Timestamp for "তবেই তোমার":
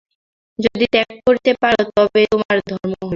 1.89-2.57